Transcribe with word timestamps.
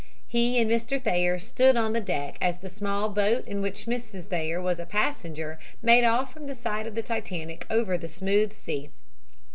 He 0.27 0.59
and 0.59 0.67
Mr. 0.67 0.99
Thayer 0.99 1.37
stood 1.37 1.75
on 1.77 1.93
the 1.93 2.01
deck 2.01 2.35
as 2.41 2.57
the 2.57 2.71
small 2.71 3.07
boat 3.09 3.47
in 3.47 3.61
which 3.61 3.85
Mrs. 3.85 4.23
Thayer 4.23 4.59
was 4.59 4.79
a 4.79 4.85
passenger 4.87 5.59
made 5.83 6.03
off 6.03 6.33
from 6.33 6.47
the 6.47 6.55
side 6.55 6.87
of 6.87 6.95
the 6.95 7.03
Titanic 7.03 7.67
over 7.69 7.99
the 7.99 8.07
smooth 8.07 8.51
sea. 8.51 8.89